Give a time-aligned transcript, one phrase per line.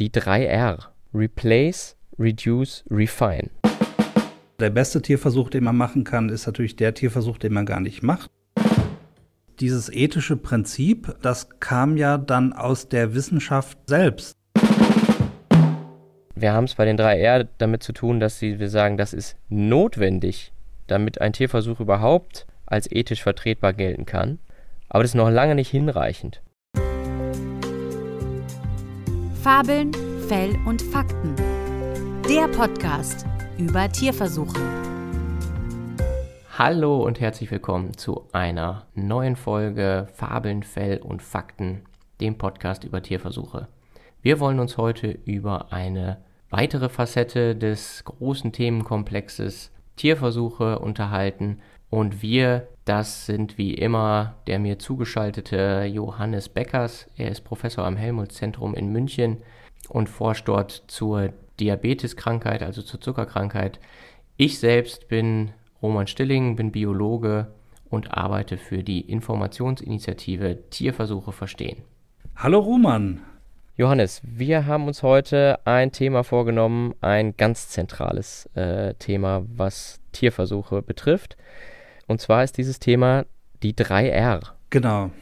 [0.00, 0.78] die 3R.
[1.12, 3.50] Replace, Reduce, Refine.
[4.58, 8.02] Der beste Tierversuch, den man machen kann, ist natürlich der Tierversuch, den man gar nicht
[8.02, 8.30] macht.
[9.60, 14.34] Dieses ethische Prinzip, das kam ja dann aus der Wissenschaft selbst.
[16.34, 19.36] Wir haben es bei den 3R damit zu tun, dass sie, wir sagen, das ist
[19.50, 20.54] notwendig,
[20.86, 24.38] damit ein Tierversuch überhaupt als ethisch vertretbar gelten kann.
[24.88, 26.40] Aber das ist noch lange nicht hinreichend.
[29.42, 29.90] Fabeln,
[30.28, 31.34] Fell und Fakten.
[32.28, 33.24] Der Podcast
[33.56, 34.60] über Tierversuche.
[36.58, 41.86] Hallo und herzlich willkommen zu einer neuen Folge Fabeln, Fell und Fakten,
[42.20, 43.68] dem Podcast über Tierversuche.
[44.20, 46.18] Wir wollen uns heute über eine
[46.50, 54.78] weitere Facette des großen Themenkomplexes Tierversuche unterhalten und wir, das sind wie immer der mir
[54.78, 57.08] zugeschaltete Johannes Beckers.
[57.16, 59.38] Er ist Professor am Helmholtz-Zentrum in München
[59.88, 63.80] und forscht dort zur Diabeteskrankheit, also zur Zuckerkrankheit.
[64.36, 65.50] Ich selbst bin
[65.82, 67.48] Roman Stilling, bin Biologe
[67.90, 71.82] und arbeite für die Informationsinitiative Tierversuche verstehen.
[72.36, 73.20] Hallo Roman.
[73.76, 80.82] Johannes, wir haben uns heute ein Thema vorgenommen, ein ganz zentrales äh, Thema, was Tierversuche
[80.82, 81.36] betrifft.
[82.10, 83.24] Und zwar ist dieses Thema
[83.62, 84.40] die 3R.
[84.70, 85.12] Genau.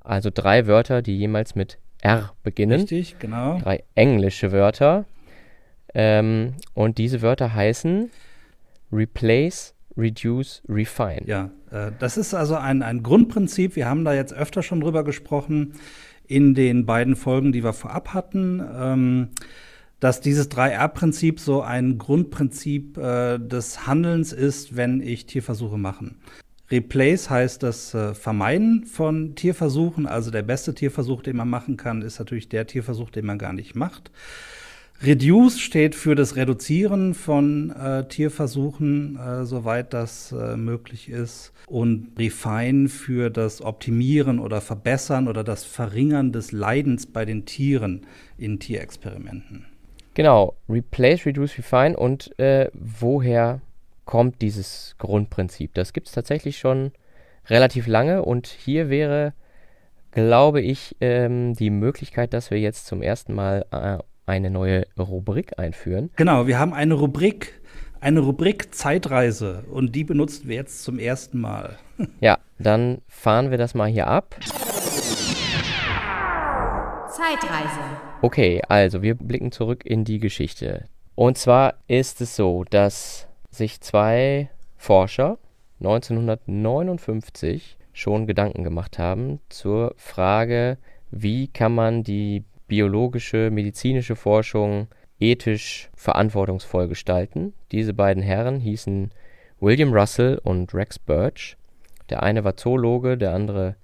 [0.00, 2.80] Also drei Wörter, die jemals mit R beginnen.
[2.80, 3.58] Richtig, genau.
[3.60, 5.06] Drei englische Wörter.
[5.94, 8.10] Ähm, und diese Wörter heißen
[8.92, 11.22] Replace, Reduce, Refine.
[11.24, 13.74] Ja, äh, das ist also ein, ein Grundprinzip.
[13.74, 15.72] Wir haben da jetzt öfter schon drüber gesprochen
[16.26, 19.28] in den beiden Folgen, die wir vorab hatten, ähm,
[20.04, 26.10] dass dieses 3R-Prinzip so ein Grundprinzip äh, des Handelns ist, wenn ich Tierversuche mache.
[26.70, 30.06] Replace heißt das äh, Vermeiden von Tierversuchen.
[30.06, 33.54] Also der beste Tierversuch, den man machen kann, ist natürlich der Tierversuch, den man gar
[33.54, 34.10] nicht macht.
[35.00, 41.54] Reduce steht für das Reduzieren von äh, Tierversuchen, äh, soweit das äh, möglich ist.
[41.66, 48.02] Und Refine für das Optimieren oder Verbessern oder das Verringern des Leidens bei den Tieren
[48.36, 49.64] in Tierexperimenten.
[50.14, 51.96] Genau, Replace, Reduce, Refine.
[51.96, 53.60] Und äh, woher
[54.04, 55.74] kommt dieses Grundprinzip?
[55.74, 56.92] Das gibt es tatsächlich schon
[57.48, 58.22] relativ lange.
[58.22, 59.32] Und hier wäre,
[60.12, 65.58] glaube ich, ähm, die Möglichkeit, dass wir jetzt zum ersten Mal äh, eine neue Rubrik
[65.58, 66.10] einführen.
[66.16, 67.60] Genau, wir haben eine Rubrik,
[68.00, 71.78] eine Rubrik Zeitreise und die benutzen wir jetzt zum ersten Mal.
[72.20, 74.36] ja, dann fahren wir das mal hier ab.
[77.24, 77.80] Zeitreise.
[78.20, 80.84] Okay, also wir blicken zurück in die Geschichte.
[81.14, 85.38] Und zwar ist es so, dass sich zwei Forscher
[85.80, 90.76] 1959 schon Gedanken gemacht haben zur Frage,
[91.10, 97.54] wie kann man die biologische, medizinische Forschung ethisch verantwortungsvoll gestalten.
[97.72, 99.12] Diese beiden Herren hießen
[99.60, 101.56] William Russell und Rex Birch.
[102.10, 103.76] Der eine war Zoologe, der andere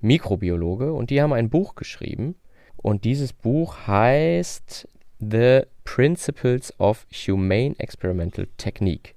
[0.00, 2.34] Mikrobiologe und die haben ein Buch geschrieben
[2.78, 4.88] und dieses Buch heißt
[5.20, 9.14] The Principles of Humane Experimental Technique.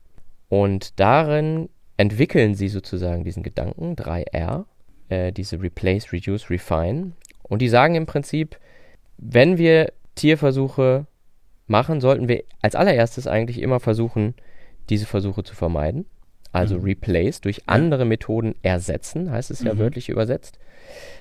[0.49, 4.65] Und darin entwickeln sie sozusagen diesen Gedanken, 3R,
[5.09, 7.11] äh, diese Replace, Reduce, Refine.
[7.43, 8.57] Und die sagen im Prinzip,
[9.17, 11.05] wenn wir Tierversuche
[11.67, 14.33] machen, sollten wir als allererstes eigentlich immer versuchen,
[14.89, 16.05] diese Versuche zu vermeiden.
[16.51, 16.83] Also mhm.
[16.83, 19.79] replace, durch andere Methoden ersetzen, heißt es ja mhm.
[19.79, 20.59] wörtlich übersetzt.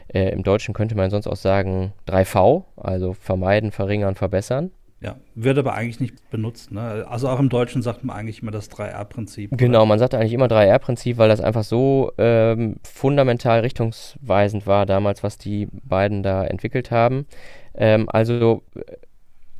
[0.09, 4.73] Äh, Im Deutschen könnte man sonst auch sagen 3V, also vermeiden, verringern, verbessern.
[5.03, 6.73] Ja, wird aber eigentlich nicht benutzt.
[6.73, 7.07] Ne?
[7.09, 9.51] Also auch im Deutschen sagt man eigentlich immer das 3R-Prinzip.
[9.57, 15.23] Genau, man sagt eigentlich immer 3R-Prinzip, weil das einfach so ähm, fundamental richtungsweisend war damals,
[15.23, 17.27] was die beiden da entwickelt haben.
[17.75, 18.81] Ähm, also äh,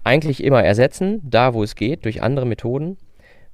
[0.05, 2.99] eigentlich immer ersetzen, da wo es geht, durch andere Methoden.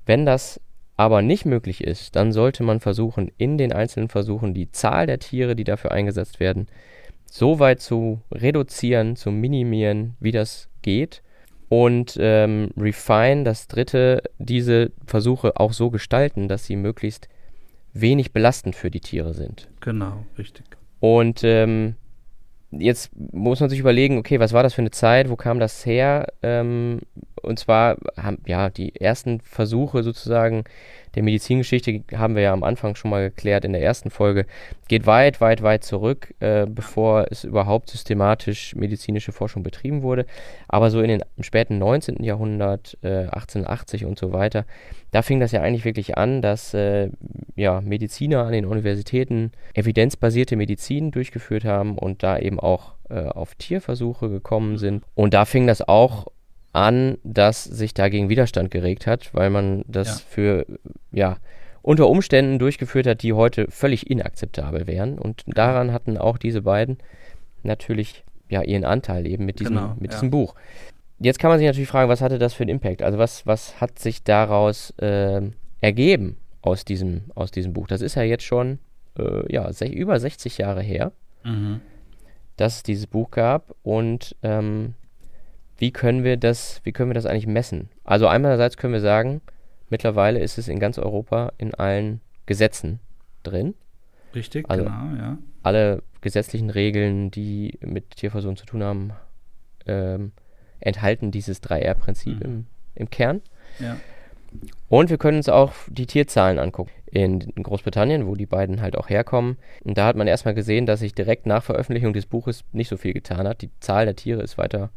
[0.06, 0.60] Wenn das
[0.96, 5.18] aber nicht möglich ist, dann sollte man versuchen, in den einzelnen Versuchen die Zahl der
[5.18, 6.68] Tiere, die dafür eingesetzt werden,
[7.26, 11.22] so weit zu reduzieren, zu minimieren, wie das geht.
[11.68, 17.28] Und ähm, Refine, das dritte, diese Versuche auch so gestalten, dass sie möglichst
[17.92, 19.68] wenig belastend für die Tiere sind.
[19.80, 20.64] Genau, richtig.
[21.00, 21.96] Und ähm,
[22.70, 25.84] jetzt muss man sich überlegen, okay, was war das für eine Zeit, wo kam das
[25.86, 26.32] her?
[26.42, 27.00] Ähm,
[27.42, 30.64] und zwar haben ja die ersten Versuche sozusagen
[31.16, 34.44] der Medizingeschichte haben wir ja am Anfang schon mal geklärt in der ersten Folge,
[34.86, 40.26] geht weit, weit, weit zurück, äh, bevor es überhaupt systematisch medizinische Forschung betrieben wurde.
[40.68, 42.22] Aber so in den späten 19.
[42.22, 44.66] Jahrhundert, äh, 1880 und so weiter,
[45.10, 47.08] da fing das ja eigentlich wirklich an, dass äh,
[47.54, 53.54] ja, Mediziner an den Universitäten evidenzbasierte Medizin durchgeführt haben und da eben auch äh, auf
[53.54, 55.02] Tierversuche gekommen sind.
[55.14, 56.26] Und da fing das auch
[56.76, 60.26] an, dass sich dagegen Widerstand geregt hat, weil man das ja.
[60.28, 60.66] für
[61.10, 61.38] ja
[61.80, 65.18] unter Umständen durchgeführt hat, die heute völlig inakzeptabel wären.
[65.18, 66.98] Und daran hatten auch diese beiden
[67.62, 70.18] natürlich ja ihren Anteil eben mit diesem, genau, mit ja.
[70.18, 70.54] diesem Buch.
[71.18, 73.02] Jetzt kann man sich natürlich fragen, was hatte das für einen Impact?
[73.02, 75.40] Also was, was hat sich daraus äh,
[75.80, 77.86] ergeben aus diesem, aus diesem Buch?
[77.86, 78.80] Das ist ja jetzt schon
[79.18, 81.12] äh, ja, über 60 Jahre her,
[81.42, 81.80] mhm.
[82.58, 83.74] dass es dieses Buch gab.
[83.82, 84.94] Und ähm,
[85.78, 87.90] wie können wir das, wie können wir das eigentlich messen?
[88.04, 89.40] Also einerseits können wir sagen,
[89.90, 93.00] mittlerweile ist es in ganz Europa in allen Gesetzen
[93.42, 93.74] drin.
[94.34, 95.38] Richtig, also genau, ja.
[95.62, 99.12] Alle gesetzlichen Regeln, die mit Tierversuchen zu tun haben,
[99.86, 100.32] ähm,
[100.80, 102.42] enthalten dieses 3R-Prinzip mhm.
[102.42, 103.40] im, im Kern.
[103.78, 103.96] Ja.
[104.88, 106.90] Und wir können uns auch die Tierzahlen angucken.
[107.10, 109.56] In Großbritannien, wo die beiden halt auch herkommen.
[109.84, 112.96] Und da hat man erstmal gesehen, dass sich direkt nach Veröffentlichung des Buches nicht so
[112.96, 113.62] viel getan hat.
[113.62, 114.90] Die Zahl der Tiere ist weiter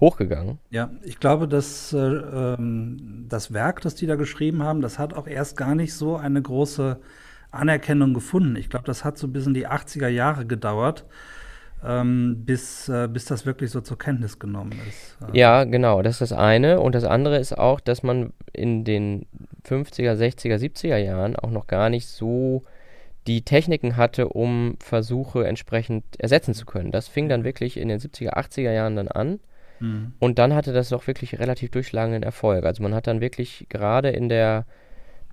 [0.00, 0.58] hochgegangen.
[0.70, 5.14] Ja, ich glaube, dass äh, ähm, das Werk, das die da geschrieben haben, das hat
[5.14, 6.98] auch erst gar nicht so eine große
[7.50, 8.56] Anerkennung gefunden.
[8.56, 11.04] Ich glaube, das hat so bis in die 80er Jahre gedauert,
[11.84, 15.16] ähm, bis, äh, bis das wirklich so zur Kenntnis genommen ist.
[15.32, 16.80] Ja, genau, das ist das eine.
[16.80, 19.26] Und das andere ist auch, dass man in den
[19.66, 22.64] 50er, 60er, 70er Jahren auch noch gar nicht so
[23.26, 26.90] die Techniken hatte, um Versuche entsprechend ersetzen zu können.
[26.90, 29.40] Das fing dann wirklich in den 70er, 80er Jahren dann an.
[29.80, 30.12] Mhm.
[30.18, 32.64] Und dann hatte das auch wirklich relativ durchschlagenden Erfolg.
[32.64, 34.66] Also man hat dann wirklich gerade in der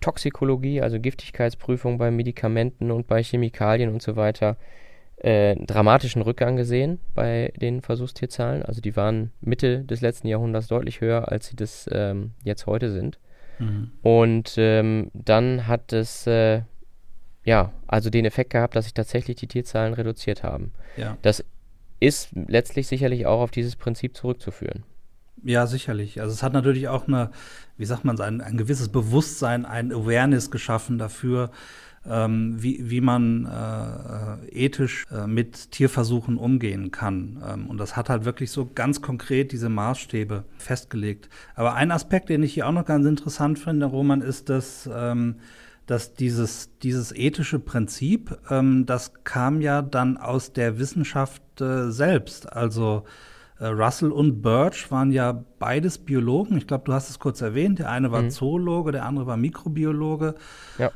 [0.02, 4.58] Toxikologie, also Giftigkeitsprüfung bei Medikamenten und bei Chemikalien und so weiter,
[5.18, 8.64] äh, dramatischen Rückgang gesehen bei den Versuchstierzahlen.
[8.64, 12.92] Also die waren Mitte des letzten Jahrhunderts deutlich höher, als sie das ähm, jetzt heute
[12.92, 13.20] sind.
[13.58, 13.92] Mhm.
[14.04, 16.62] Und ähm, dann hat es äh,
[17.44, 20.72] ja also den Effekt gehabt, dass sich tatsächlich die Tierzahlen reduziert haben.
[20.98, 21.18] Ja.
[21.24, 21.44] Das
[22.00, 24.84] ist letztlich sicherlich auch auf dieses Prinzip zurückzuführen.
[25.44, 26.20] Ja, sicherlich.
[26.20, 27.32] Also es hat natürlich auch eine,
[27.78, 31.52] wie sagt man, ein, ein gewisses Bewusstsein, ein Awareness geschaffen dafür,
[32.10, 37.44] ähm, wie, wie man äh, ethisch äh, mit Tierversuchen umgehen kann.
[37.48, 41.30] Ähm, und das hat halt wirklich so ganz konkret diese Maßstäbe festgelegt.
[41.56, 45.36] Aber ein Aspekt, den ich hier auch noch ganz interessant finde, Roman, ist, dass, ähm,
[45.88, 52.52] dass dieses, dieses ethische Prinzip, ähm, das kam ja dann aus der Wissenschaft äh, selbst.
[52.52, 53.06] Also
[53.60, 56.58] äh, Russell und Birch waren ja beides Biologen.
[56.58, 57.80] Ich glaube, du hast es kurz erwähnt.
[57.80, 58.32] Der eine war mhm.
[58.32, 60.36] Zoologe, der andere war Mikrobiologe.
[60.78, 60.92] Ja.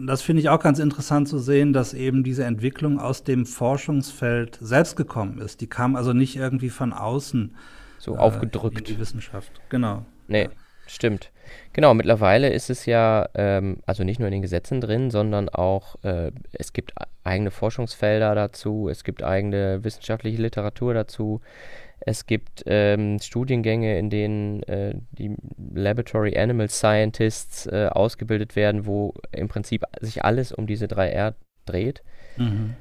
[0.00, 4.58] Das finde ich auch ganz interessant zu sehen, dass eben diese Entwicklung aus dem Forschungsfeld
[4.60, 5.60] selbst gekommen ist.
[5.60, 7.56] Die kam also nicht irgendwie von außen.
[7.98, 8.78] So äh, aufgedrückt.
[8.78, 10.06] In die Wissenschaft, genau.
[10.28, 10.50] Nee, ja.
[10.86, 11.32] stimmt.
[11.72, 15.96] Genau, mittlerweile ist es ja, ähm, also nicht nur in den Gesetzen drin, sondern auch,
[16.02, 16.92] äh, es gibt
[17.24, 21.40] eigene Forschungsfelder dazu, es gibt eigene wissenschaftliche Literatur dazu.
[22.00, 25.34] Es gibt ähm, Studiengänge, in denen äh, die
[25.74, 31.34] Laboratory Animal Scientists äh, ausgebildet werden, wo im Prinzip sich alles um diese 3R
[31.64, 32.02] dreht.
[32.36, 32.74] Mhm.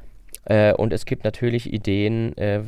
[0.46, 2.62] Äh, und es gibt natürlich Ideen, äh,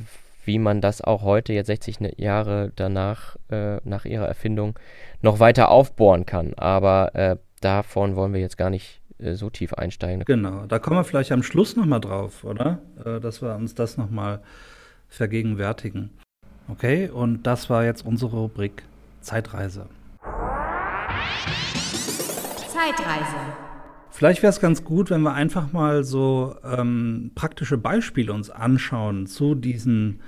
[0.48, 4.80] wie man das auch heute, jetzt 60 ne, Jahre danach, äh, nach ihrer Erfindung,
[5.22, 6.54] noch weiter aufbohren kann.
[6.56, 10.24] Aber äh, davon wollen wir jetzt gar nicht so tief einsteigen.
[10.26, 12.78] Genau, da kommen wir vielleicht am Schluss nochmal drauf, oder?
[13.20, 14.42] dass wir uns das nochmal
[15.08, 16.12] vergegenwärtigen.
[16.69, 18.83] Okay, und das war jetzt unsere Rubrik
[19.21, 19.88] Zeitreise.
[22.68, 23.36] Zeitreise.
[24.10, 29.28] Vielleicht wäre es ganz gut, wenn wir einfach mal so ähm, praktische Beispiele uns anschauen
[29.28, 30.21] zu diesen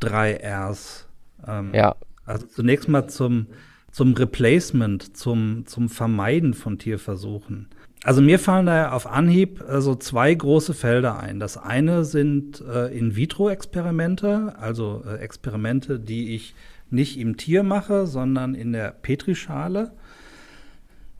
[0.00, 1.06] drei Rs.
[1.46, 1.94] Ähm, ja.
[2.24, 3.46] Also zunächst mal zum,
[3.92, 7.68] zum Replacement, zum, zum Vermeiden von Tierversuchen.
[8.02, 11.38] Also mir fallen da auf Anhieb äh, so zwei große Felder ein.
[11.38, 16.54] Das eine sind äh, In-vitro-Experimente, also äh, Experimente, die ich
[16.90, 19.92] nicht im Tier mache, sondern in der Petrischale.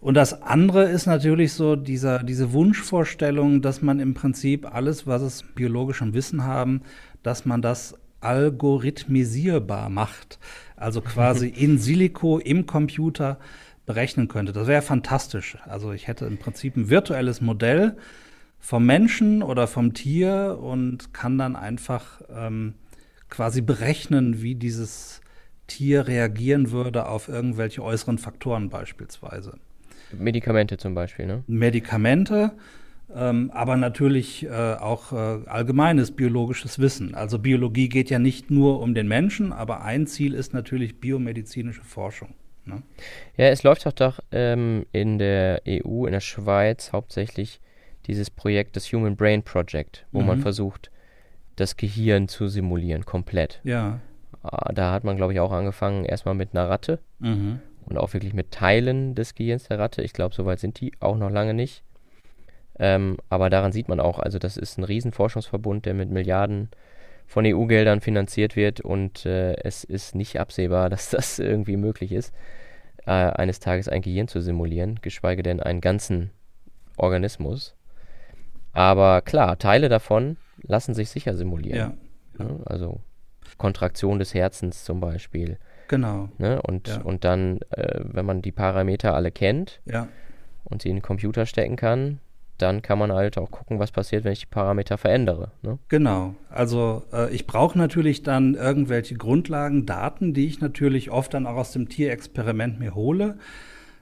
[0.00, 5.20] Und das andere ist natürlich so dieser, diese Wunschvorstellung, dass man im Prinzip alles, was
[5.20, 6.80] es biologischem Wissen haben,
[7.22, 10.38] dass man das algorithmisierbar macht.
[10.76, 13.38] Also quasi in Silico im Computer
[13.86, 14.52] berechnen könnte.
[14.52, 15.56] Das wäre fantastisch.
[15.66, 17.96] Also ich hätte im Prinzip ein virtuelles Modell
[18.60, 22.74] vom Menschen oder vom Tier und kann dann einfach ähm,
[23.30, 25.22] quasi berechnen, wie dieses
[25.66, 29.58] Tier reagieren würde auf irgendwelche äußeren Faktoren beispielsweise.
[30.12, 31.44] Medikamente zum Beispiel, ne?
[31.46, 32.52] Medikamente,
[33.14, 37.14] ähm, aber natürlich äh, auch äh, allgemeines biologisches Wissen.
[37.14, 41.82] Also Biologie geht ja nicht nur um den Menschen, aber ein Ziel ist natürlich biomedizinische
[41.82, 42.34] Forschung.
[42.64, 42.82] Ne?
[43.36, 47.60] Ja, es läuft auch doch ähm, in der EU, in der Schweiz hauptsächlich
[48.06, 50.26] dieses Projekt, das Human Brain Project, wo mhm.
[50.26, 50.90] man versucht,
[51.56, 53.60] das Gehirn zu simulieren, komplett.
[53.64, 54.00] Ja.
[54.42, 57.60] Ah, Da hat man, glaube ich, auch angefangen erstmal mit einer Ratte Mhm.
[57.86, 60.02] und auch wirklich mit Teilen des Gehirns der Ratte.
[60.02, 61.82] Ich glaube, soweit sind die auch noch lange nicht.
[62.82, 66.70] Ähm, aber daran sieht man auch, also das ist ein Riesenforschungsverbund, der mit Milliarden
[67.26, 72.34] von EU-Geldern finanziert wird und äh, es ist nicht absehbar, dass das irgendwie möglich ist,
[73.04, 76.30] äh, eines Tages ein Gehirn zu simulieren, geschweige denn einen ganzen
[76.96, 77.74] Organismus.
[78.72, 81.78] Aber klar, Teile davon lassen sich sicher simulieren.
[81.78, 81.92] Ja,
[82.38, 82.60] Ne?
[82.64, 83.00] Also
[83.58, 85.58] Kontraktion des Herzens zum Beispiel.
[85.88, 86.30] genau.
[86.38, 86.62] Ne?
[86.62, 87.02] Und, Ja.
[87.02, 90.08] und dann, äh, wenn man die Parameter alle kennt Ja,
[90.64, 92.20] und sie in den Computer stecken kann,
[92.62, 95.52] dann kann man halt auch gucken, was passiert, wenn ich die Parameter verändere.
[95.62, 95.78] Ne?
[95.88, 96.34] genau.
[96.48, 101.56] Also äh, ich brauche natürlich dann irgendwelche Grundlagen, Daten, die ich natürlich oft dann auch
[101.56, 103.36] aus dem Tierexperiment mir hole.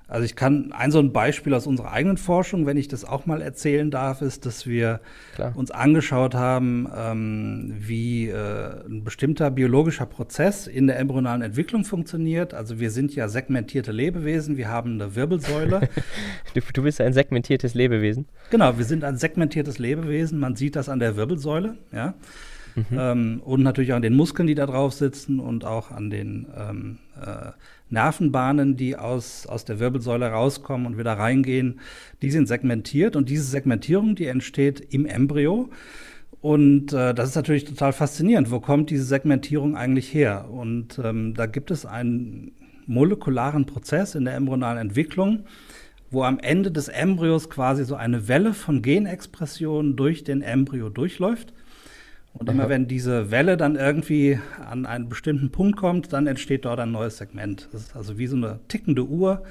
[0.08, 3.26] Also ich kann ein so ein Beispiel aus unserer eigenen Forschung, wenn ich das auch
[3.26, 5.00] mal erzählen darf, ist, dass wir
[5.34, 5.52] Klar.
[5.54, 12.54] uns angeschaut haben, ähm, wie äh, ein bestimmter biologischer Prozess in der embryonalen Entwicklung funktioniert.
[12.54, 15.88] Also wir sind ja segmentierte Lebewesen, wir haben eine Wirbelsäule.
[16.54, 18.26] Du, du bist ein segmentiertes Lebewesen.
[18.50, 20.38] genau, wir sind ein segmentiertes Lebewesen.
[20.38, 22.14] Man sieht das an der Wirbelsäule, ja.
[22.92, 26.46] Ähm, und natürlich auch an den Muskeln, die da drauf sitzen und auch an den
[26.56, 27.50] ähm, äh,
[27.90, 31.80] Nervenbahnen, die aus, aus der Wirbelsäule rauskommen und wieder reingehen.
[32.23, 35.71] Die sind segmentiert und diese Segmentierung, die entsteht im Embryo.
[36.40, 38.50] Und äh, das ist natürlich total faszinierend.
[38.50, 40.49] Wo kommt diese Segmentierung eigentlich her?
[40.50, 42.52] Und ähm, da gibt es einen
[42.87, 45.45] molekularen Prozess in der embryonalen Entwicklung,
[46.11, 51.52] wo am Ende des Embryos quasi so eine Welle von Genexpressionen durch den Embryo durchläuft.
[52.38, 56.78] Und immer wenn diese Welle dann irgendwie an einen bestimmten Punkt kommt, dann entsteht dort
[56.78, 57.68] ein neues Segment.
[57.73, 59.42] Das ist also wie so eine tickende Uhr.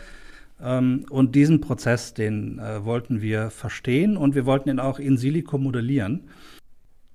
[0.61, 5.17] Ähm, und diesen Prozess, den äh, wollten wir verstehen und wir wollten ihn auch in
[5.17, 6.29] Silico modellieren.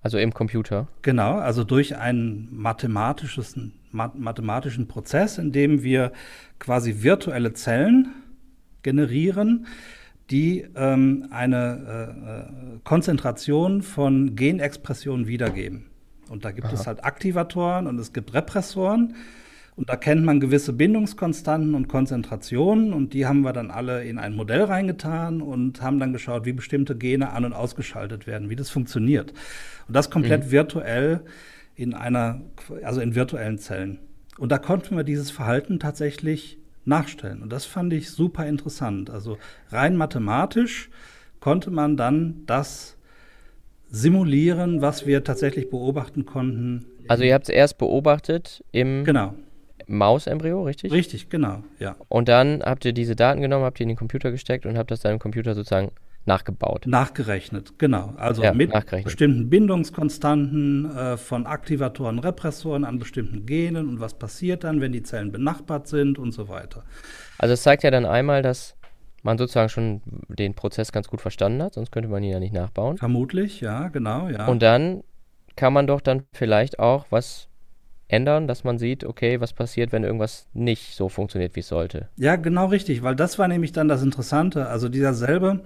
[0.02, 0.88] Also im Computer.
[1.00, 3.56] Genau, also durch einen mathematisches,
[3.92, 6.12] ma mathematischen Prozess, in dem wir
[6.58, 8.08] quasi virtuelle Zellen
[8.82, 9.66] generieren,
[10.32, 15.86] die ähm, eine äh, äh, Konzentration von Genexpressionen wiedergeben.
[16.30, 19.14] Und da gibt es halt Aktivatoren und es gibt Repressoren.
[19.76, 22.94] Und da kennt man gewisse Bindungskonstanten und Konzentrationen.
[22.94, 26.52] Und die haben wir dann alle in ein Modell reingetan und haben dann geschaut, wie
[26.52, 29.32] bestimmte Gene an- und ausgeschaltet werden, wie das funktioniert.
[29.88, 31.20] Und das komplett virtuell
[31.74, 32.40] in einer,
[32.82, 33.98] also in virtuellen Zellen.
[34.38, 37.42] Und da konnten wir dieses Verhalten tatsächlich nachstellen.
[37.42, 39.10] Und das fand ich super interessant.
[39.10, 39.38] Also
[39.70, 40.90] rein mathematisch
[41.40, 42.96] konnte man dann das
[43.90, 46.86] simulieren, was wir tatsächlich beobachten konnten.
[47.08, 49.34] Also ihr habt es erst beobachtet im Genau,
[49.86, 50.92] Mausembryo, richtig?
[50.92, 51.96] richtig, genau, ja.
[52.08, 54.90] Und dann habt ihr diese Daten genommen, habt die in den Computer gesteckt und habt
[54.90, 55.90] das dann im Computer sozusagen
[56.24, 56.86] nachgebaut.
[56.86, 58.14] Nachgerechnet, genau.
[58.16, 58.70] Also Ja, mit
[59.04, 65.02] bestimmten Bindungskonstanten äh, von Aktivatoren, Repressoren an bestimmten Genen und was passiert dann, wenn die
[65.02, 66.84] Zellen benachbart sind und so weiter.
[67.38, 68.76] Also es zeigt ja dann einmal, dass
[69.22, 72.54] man sozusagen schon den Prozess ganz gut verstanden hat, sonst könnte man ihn ja nicht
[72.54, 72.98] nachbauen.
[72.98, 74.46] Vermutlich, ja, genau, ja.
[74.46, 75.02] Und dann
[75.56, 77.48] kann man doch dann vielleicht auch was
[78.12, 82.08] ändern, dass man sieht, okay, was passiert, wenn irgendwas nicht so funktioniert, wie es sollte.
[82.16, 84.66] Ja, genau richtig, weil das war nämlich dann das Interessante.
[84.66, 85.60] Also dieser selbe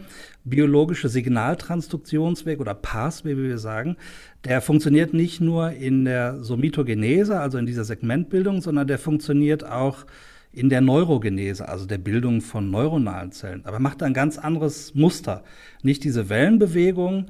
[0.45, 3.97] biologische Signaltransduktionsweg oder Pathway, wie wir sagen,
[4.45, 10.07] der funktioniert nicht nur in der Somitogenese, also in dieser Segmentbildung, sondern der funktioniert auch
[10.53, 13.67] in der Neurogenese, also der Bildung von neuronalen Zellen.
[13.67, 15.43] Aber macht ein ganz anderes Muster.
[15.83, 17.27] Nicht diese Wellenbewegung,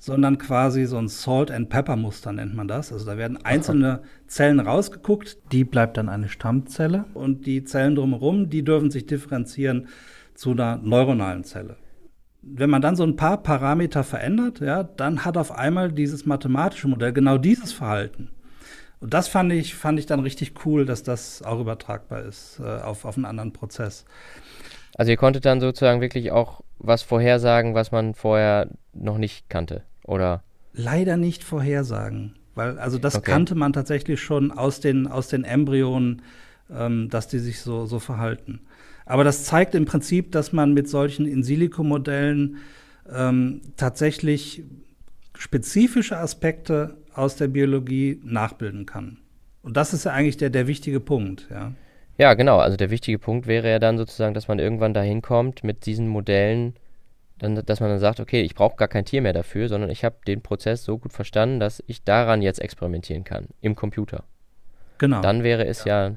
[0.00, 2.92] sondern quasi so ein Salt-and-Pepper-Muster nennt man das.
[2.92, 8.48] Also da werden einzelne Zellen rausgeguckt, die bleibt dann eine Stammzelle und die Zellen drumherum,
[8.48, 9.88] die dürfen sich differenzieren
[10.34, 11.76] zu einer neuronalen Zelle.
[12.42, 16.88] Wenn man dann so ein paar Parameter verändert, ja, dann hat auf einmal dieses mathematische
[16.88, 18.30] Modell genau dieses Verhalten.
[19.00, 22.64] Und das fand ich, fand ich dann richtig cool, dass das auch übertragbar ist äh,
[22.64, 24.06] auf, auf einen anderen Prozess.
[24.94, 29.82] Also ihr konntet dann sozusagen wirklich auch was vorhersagen, was man vorher noch nicht kannte,
[30.10, 30.42] oder?
[30.72, 33.30] Leider nicht vorhersagen, weil also das Okay.
[33.30, 36.22] kannte man tatsächlich schon aus den, aus den Embryonen,
[36.70, 38.60] ähm, dass die sich so, so verhalten.
[39.06, 42.58] Aber das zeigt im Prinzip, dass man mit solchen In-Silico-Modellen
[43.12, 44.62] ähm, tatsächlich
[45.36, 49.16] spezifische Aspekte aus der Biologie nachbilden kann.
[49.62, 51.72] Und das ist ja eigentlich der, der wichtige Punkt, ja.
[52.18, 52.58] Ja, genau.
[52.58, 56.06] Also der wichtige Punkt wäre ja dann sozusagen, dass man irgendwann dahin kommt mit diesen
[56.06, 56.74] Modellen,
[57.40, 60.04] dann, dass man dann sagt, okay, ich brauche gar kein Tier mehr dafür, sondern ich
[60.04, 64.24] habe den Prozess so gut verstanden, dass ich daran jetzt experimentieren kann, im Computer.
[64.98, 65.20] Genau.
[65.22, 66.16] Dann wäre es ja,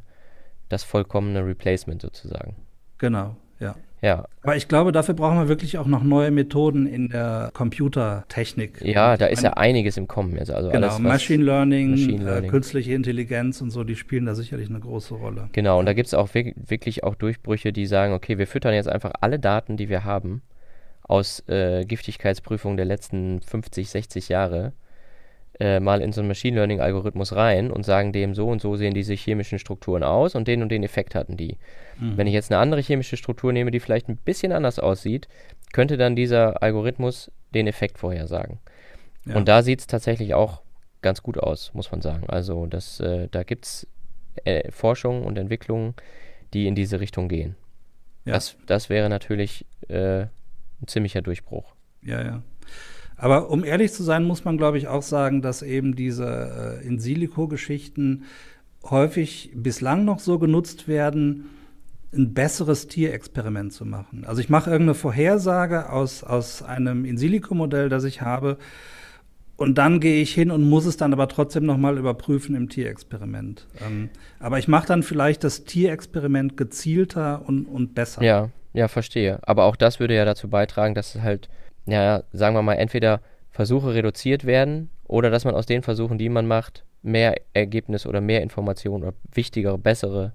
[0.70, 2.56] das vollkommene Replacement sozusagen.
[2.98, 3.76] genau, ja.
[4.04, 4.26] Ja.
[4.42, 8.82] Aber ich glaube, dafür brauchen wir wirklich auch noch neue Methoden in der Computertechnik.
[8.82, 10.52] Ja, da ist ja einiges im Kommen jetzt.
[10.52, 12.44] Also genau, alles, Machine Learning, Machine Learning.
[12.44, 15.48] Äh, künstliche Intelligenz und so, die spielen da sicherlich eine große Rolle.
[15.54, 18.90] Genau, und da gibt es auch wirklich auch Durchbrüche, die sagen, okay, wir füttern jetzt
[18.90, 20.42] einfach alle Daten, die wir haben,
[21.04, 24.74] aus äh, Giftigkeitsprüfungen der letzten 50, 60 Jahre
[25.60, 28.76] äh, mal in so einen Machine Learning Algorithmus rein und sagen dem so und so
[28.76, 31.58] sehen diese chemischen Strukturen aus und den und den Effekt hatten die.
[32.00, 32.18] Mhm.
[32.18, 35.28] Wenn ich jetzt eine andere chemische Struktur nehme, die vielleicht ein bisschen anders aussieht,
[35.72, 38.60] könnte dann dieser Algorithmus den Effekt vorhersagen.
[39.26, 39.36] Ja.
[39.36, 40.62] Und da sieht es tatsächlich auch
[41.02, 42.28] ganz gut aus, muss man sagen.
[42.28, 43.88] Also das, äh, da gibt es
[44.46, 45.94] äh, Forschung und Entwicklungen,
[46.54, 47.56] die in diese Richtung gehen.
[48.26, 48.34] Ja.
[48.34, 50.28] Das, das wäre natürlich äh,
[50.84, 51.74] ein ziemlicher Durchbruch.
[52.02, 52.44] Ja, ja.
[53.16, 56.88] Aber um ehrlich zu sein, muss man, glaube ich, auch sagen, dass eben diese äh,
[56.88, 58.24] In-Silico-Geschichten
[58.84, 61.46] häufig bislang noch so genutzt werden,
[62.14, 64.26] ein besseres Tierexperiment zu machen.
[64.26, 68.58] Also ich mache irgendeine Vorhersage aus, aus einem In-Silico-Modell, das ich habe,
[69.56, 73.68] und dann gehe ich hin und muss es dann aber trotzdem nochmal überprüfen im Tierexperiment.
[73.86, 74.10] Ähm,
[74.40, 78.24] aber ich mache dann vielleicht das Tierexperiment gezielter und, und besser.
[78.24, 79.40] Ja, ja, verstehe.
[79.44, 81.50] Aber auch das würde ja dazu beitragen, dass es halt
[81.86, 86.30] ja, sagen wir mal, entweder Versuche reduziert werden oder dass man aus den Versuchen, die
[86.30, 90.34] man macht, mehr Ergebnis oder mehr Informationen oder wichtigere, bessere,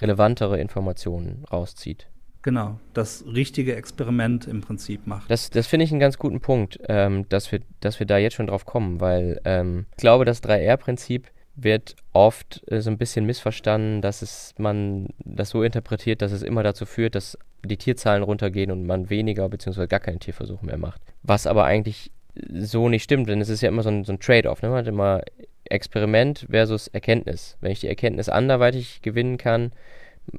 [0.00, 2.08] relevantere Informationen rauszieht.
[2.42, 5.30] Genau, das richtige Experiment im Prinzip macht.
[5.30, 8.34] Das, das finde ich einen ganz guten Punkt, ähm, dass, wir, dass wir da jetzt
[8.34, 11.26] schon drauf kommen, weil ähm, ich glaube, das 3R-Prinzip
[11.56, 16.42] wird oft äh, so ein bisschen missverstanden, dass es man das so interpretiert, dass es
[16.42, 19.86] immer dazu führt, dass die Tierzahlen runtergehen und man weniger bzw.
[19.86, 21.02] gar keine Tierversuche mehr macht.
[21.22, 22.10] Was aber eigentlich
[22.52, 24.62] so nicht stimmt, denn es ist ja immer so ein, so ein Trade-off.
[24.62, 24.68] Ne?
[24.68, 25.20] Man hat immer
[25.64, 27.56] Experiment versus Erkenntnis.
[27.60, 29.72] Wenn ich die Erkenntnis anderweitig gewinnen kann,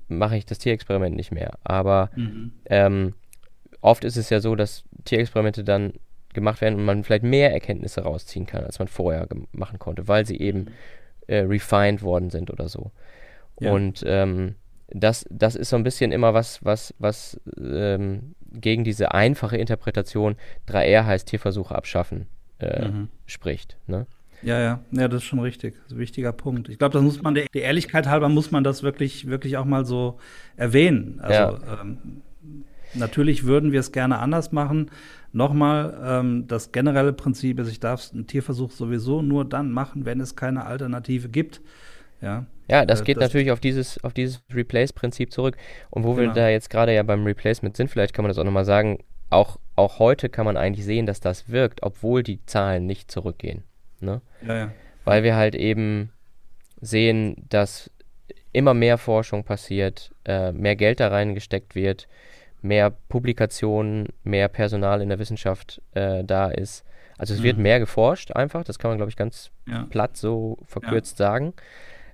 [0.07, 1.51] mache ich das Tierexperiment nicht mehr.
[1.63, 2.53] Aber mhm.
[2.65, 3.13] ähm,
[3.81, 5.93] oft ist es ja so, dass Tierexperimente dann
[6.33, 10.25] gemacht werden und man vielleicht mehr Erkenntnisse rausziehen kann, als man vorher machen konnte, weil
[10.25, 10.71] sie eben mhm
[11.31, 12.91] äh, refined worden sind oder so.
[13.59, 13.71] Ja.
[13.71, 14.55] Und ähm,
[14.89, 20.35] das, das ist so ein bisschen immer was, was, was ähm, gegen diese einfache Interpretation
[20.67, 22.27] 3R heißt Tierversuche abschaffen
[22.59, 23.07] äh, mhm.
[23.25, 23.77] spricht.
[23.87, 24.07] Ne?
[24.41, 25.75] Ja, ja, ja, das ist schon richtig.
[25.75, 26.67] Das ist ein wichtiger Punkt.
[26.67, 29.65] Ich glaube, das muss man der, der, Ehrlichkeit halber muss man das wirklich, wirklich auch
[29.65, 30.19] mal so
[30.57, 31.19] erwähnen.
[31.21, 31.81] Also ja.
[31.81, 32.23] ähm,
[32.93, 34.91] natürlich würden wir es gerne anders machen,
[35.33, 40.19] Nochmal, ähm, das generelle Prinzip ist, ich darf einen Tierversuch sowieso nur dann machen, wenn
[40.19, 41.61] es keine Alternative gibt.
[42.21, 45.55] Ja, ja das äh, geht das natürlich auf dieses, auf dieses Replace-Prinzip zurück.
[45.89, 46.29] Und wo genau.
[46.29, 48.99] wir da jetzt gerade ja beim Replacement sind, vielleicht kann man das auch nochmal sagen,
[49.29, 53.63] auch, auch heute kann man eigentlich sehen, dass das wirkt, obwohl die Zahlen nicht zurückgehen.
[54.01, 54.21] Ne?
[54.45, 54.71] Ja, ja.
[55.05, 56.11] Weil wir halt eben
[56.81, 57.89] sehen, dass
[58.51, 62.07] immer mehr Forschung passiert, äh, mehr Geld da reingesteckt wird,
[62.61, 66.85] mehr Publikationen, mehr Personal in der Wissenschaft äh, da ist.
[67.17, 67.43] Also es mhm.
[67.43, 69.85] wird mehr geforscht einfach, das kann man, glaube ich, ganz ja.
[69.89, 71.25] platt so verkürzt ja.
[71.27, 71.53] sagen.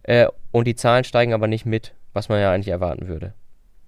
[0.03, 3.33] Äh, und die Zahlen steigen aber nicht mit, was man ja eigentlich erwarten würde.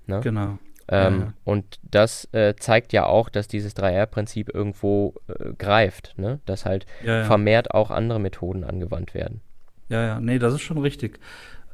[0.08, 0.22] Ne?
[0.22, 0.58] Genau.
[0.88, 1.34] Ähm, ja.
[1.44, 6.40] Und das äh, zeigt ja auch, dass dieses 3R-Prinzip irgendwo äh, greift, ne?
[6.46, 9.42] dass halt vermehrt auch andere Methoden angewandt werden.
[9.90, 11.20] Ja, ja, nee, das ist schon richtig.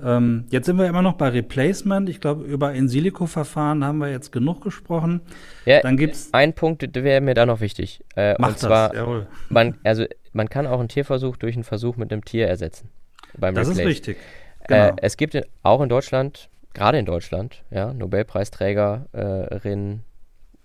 [0.04, 2.10] Ähm, jetzt sind wir immer noch bei Replacement.
[2.10, 5.22] Ich glaube, über In-Silico-Verfahren haben wir jetzt genug gesprochen.
[5.66, 8.04] Ja, Dann gibt's ein Punkt wäre mir da noch wichtig.
[8.16, 9.28] Äh, und zwar, das, jawohl.
[9.50, 12.90] Man, also, man kann auch einen Tierversuch durch einen Versuch mit einem Tier ersetzen.
[13.38, 13.82] Beim das Replace.
[13.82, 14.18] ist richtig.
[14.62, 14.88] Äh, genau.
[14.88, 20.02] Äh, es gibt auch in Deutschland, gerade in Deutschland, ja, Nobelpreisträgerin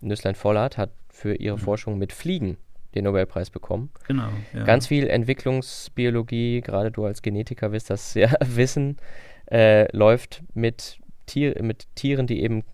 [0.01, 1.61] Nüsslein Vollert hat für ihre mhm.
[1.61, 2.57] Forschung mit Fliegen
[2.95, 3.91] den Nobelpreis bekommen.
[4.07, 4.29] Genau.
[4.53, 4.65] Ja.
[4.65, 8.97] Ganz viel Entwicklungsbiologie, gerade du als Genetiker wirst das ja wissen,
[9.51, 12.65] äh, läuft mit, Tier, mit Tieren, die eben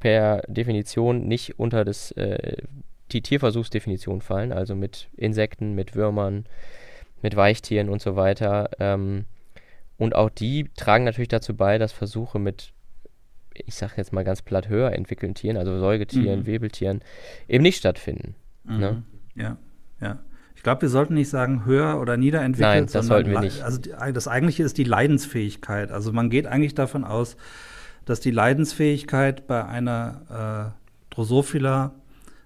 [0.00, 2.56] per Definition nicht unter das, äh,
[3.12, 6.44] die Tierversuchsdefinition fallen, also mit Insekten, mit Würmern,
[7.22, 8.70] mit Weichtieren und so weiter.
[8.78, 9.24] Ähm,
[9.96, 12.72] und auch die tragen natürlich dazu bei, dass Versuche mit,
[13.54, 16.46] ich sage jetzt mal ganz platt, höher entwickelten Tieren, also Säugetieren, mhm.
[16.46, 17.00] Webeltieren,
[17.48, 18.34] eben nicht stattfinden.
[18.64, 18.78] Mhm.
[18.78, 19.02] Ne?
[19.36, 19.56] Ja,
[20.04, 20.18] ja.
[20.54, 23.62] Ich glaube, wir sollten nicht sagen höher oder niederentwickelt, Nein, das sollten wir nicht.
[23.62, 25.90] Also das eigentliche ist die Leidensfähigkeit.
[25.90, 27.36] Also man geht eigentlich davon aus,
[28.04, 30.72] dass die Leidensfähigkeit bei einer
[31.10, 31.94] äh, Drosophila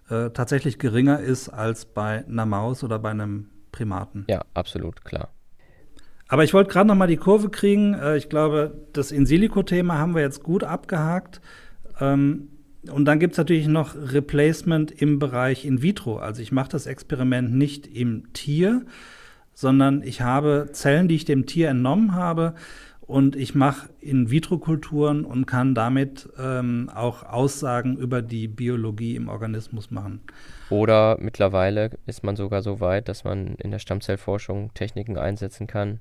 [0.09, 4.25] äh, tatsächlich geringer ist als bei einer Maus oder bei einem Primaten.
[4.29, 5.29] Ja, absolut, klar.
[6.29, 7.95] Aber ich wollte gerade noch mal die Kurve kriegen.
[7.95, 11.41] Äh, ich glaube, das In-Silico-Thema haben wir jetzt gut abgehakt.
[12.01, 12.49] Ähm,
[12.91, 16.19] und dann gibt es natürlich noch Replacement im Bereich in vitro.
[16.19, 18.87] Also ich mache das Experiment nicht im Tier,
[19.55, 22.55] sondern ich habe Zellen, die ich dem Tier entnommen habe
[23.09, 29.91] und ich mache In-vitro-Kulturen und kann damit ähm, auch Aussagen über die Biologie im Organismus
[29.91, 30.21] machen.
[30.69, 36.01] Oder mittlerweile ist man sogar so weit, dass man in der Stammzellforschung Techniken einsetzen kann,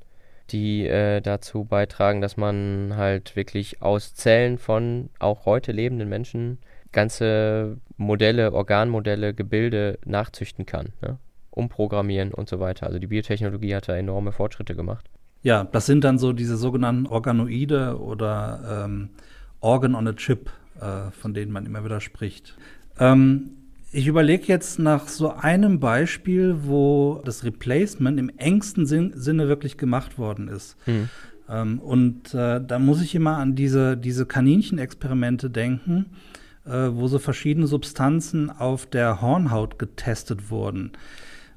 [0.51, 6.60] die äh, dazu beitragen, dass man halt wirklich aus Zellen von auch heute lebenden Menschen
[6.91, 11.17] ganze Modelle, Organmodelle, Gebilde nachzüchten kann, ne?
[11.51, 12.88] umprogrammieren und so weiter.
[12.88, 15.10] Also die Biotechnologie hat da enorme Fortschritte gemacht.
[15.41, 19.10] Ja, das sind dann so diese sogenannten Organoide oder ähm,
[19.60, 22.57] Organ on a Chip, äh, von denen man immer wieder spricht.
[22.99, 23.51] Ähm,
[23.97, 29.75] ich überlege jetzt nach so einem Beispiel, wo das Replacement im engsten Sinn, Sinne wirklich
[29.75, 30.77] gemacht worden ist.
[30.86, 31.10] Hm.
[31.49, 36.12] Ähm, und äh, da muss ich immer an diese, diese Kaninchenexperimente denken,
[36.65, 40.91] äh, wo so verschiedene Substanzen auf der Hornhaut getestet wurden.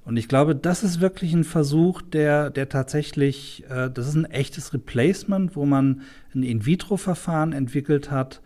[0.06, 4.24] Und ich glaube, das ist wirklich ein Versuch, der, der tatsächlich, äh, das ist ein
[4.24, 6.00] echtes Replacement, wo man
[6.34, 8.40] ein In-vitro-Verfahren entwickelt hat,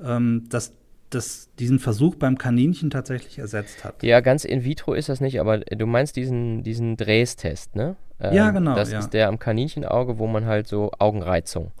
[0.00, 0.74] ähm, das,
[1.14, 4.02] das diesen Versuch beim Kaninchen tatsächlich ersetzt hat.
[4.02, 7.96] Ja, ganz in vitro ist das nicht, aber du meinst diesen, diesen Dres-Test, ne?
[8.20, 8.74] Ähm, ja, genau.
[8.74, 8.98] Das ja.
[8.98, 11.72] ist der am Kaninchenauge, wo man halt so Augenreizung.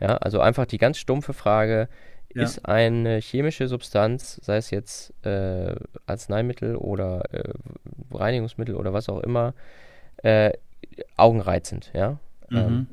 [0.00, 1.88] Ja, also einfach die ganz stumpfe Frage,
[2.34, 2.42] ja.
[2.42, 5.74] ist eine chemische Substanz, sei es jetzt äh,
[6.06, 7.52] Arzneimittel oder äh,
[8.12, 9.54] Reinigungsmittel oder was auch immer,
[10.22, 10.52] äh,
[11.16, 12.18] augenreizend, ja.
[12.50, 12.56] Mhm.
[12.56, 12.86] Ähm,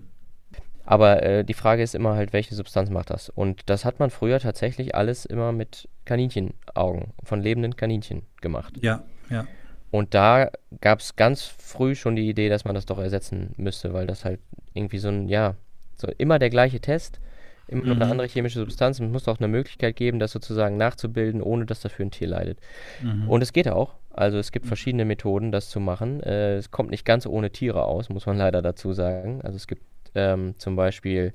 [0.92, 3.30] aber äh, die Frage ist immer halt, welche Substanz macht das?
[3.30, 8.74] Und das hat man früher tatsächlich alles immer mit Kaninchenaugen, von lebenden Kaninchen gemacht.
[8.82, 9.48] Ja, ja.
[9.90, 10.52] Und da
[10.82, 14.26] gab es ganz früh schon die Idee, dass man das doch ersetzen müsste, weil das
[14.26, 14.42] halt
[14.74, 15.56] irgendwie so ein, ja,
[15.96, 17.22] so immer der gleiche Test,
[17.70, 18.02] immer noch mhm.
[18.02, 19.00] eine andere chemische Substanz.
[19.00, 22.60] Es muss auch eine Möglichkeit geben, das sozusagen nachzubilden, ohne dass dafür ein Tier leidet.
[23.02, 23.30] Mhm.
[23.30, 23.96] Und es geht auch.
[24.10, 24.68] Also es gibt mhm.
[24.68, 26.22] verschiedene Methoden, das zu machen.
[26.22, 29.40] Äh, es kommt nicht ganz ohne Tiere aus, muss man leider dazu sagen.
[29.42, 29.84] Also es gibt
[30.16, 31.34] ähm, zum Beispiel,